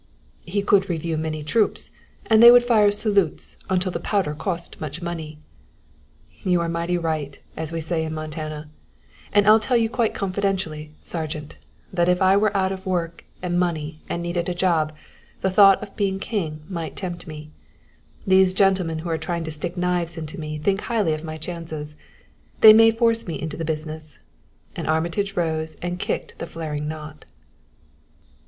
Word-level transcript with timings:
"He 0.47 0.63
could 0.63 0.89
review 0.89 1.15
many 1.15 1.43
troops 1.43 1.91
and 2.25 2.41
they 2.41 2.49
would 2.49 2.63
fire 2.63 2.89
salutes 2.89 3.55
until 3.69 3.91
the 3.91 3.99
powder 3.99 4.33
cost 4.33 4.81
much 4.81 4.99
money." 4.99 5.37
"You 6.43 6.59
are 6.61 6.67
mighty 6.67 6.97
right, 6.97 7.37
as 7.55 7.71
we 7.71 7.81
say 7.81 8.03
in 8.03 8.11
Montana; 8.15 8.67
and 9.31 9.45
I'll 9.45 9.59
tell 9.59 9.77
you 9.77 9.91
quite 9.91 10.15
confidentially, 10.15 10.89
Sergeant, 11.01 11.55
that 11.93 12.09
if 12.09 12.19
I 12.19 12.35
were 12.35 12.57
out 12.57 12.71
of 12.71 12.87
work 12.87 13.23
and 13.43 13.59
money 13.59 13.99
and 14.09 14.23
needed 14.23 14.49
a 14.49 14.55
job 14.55 14.91
the 15.41 15.51
thought 15.51 15.83
of 15.83 15.95
being 15.95 16.19
king 16.19 16.63
might 16.67 16.95
tempt 16.95 17.27
me. 17.27 17.51
These 18.25 18.55
gentlemen 18.55 18.97
who 19.05 19.09
are 19.11 19.19
trying 19.19 19.43
to 19.43 19.51
stick 19.51 19.77
knives 19.77 20.17
into 20.17 20.39
me 20.39 20.57
think 20.57 20.81
highly 20.81 21.13
of 21.13 21.23
my 21.23 21.37
chances. 21.37 21.93
They 22.61 22.73
may 22.73 22.89
force 22.89 23.27
me 23.27 23.39
into 23.39 23.55
the 23.55 23.65
business" 23.65 24.17
and 24.75 24.87
Armitage 24.87 25.35
rose 25.37 25.75
and 25.79 25.99
kicked 25.99 26.39
the 26.39 26.47
flaring 26.47 26.87
knot. 26.87 27.25